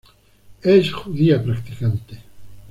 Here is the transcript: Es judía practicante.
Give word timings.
Es 0.63 0.91
judía 0.91 1.43
practicante. 1.43 2.21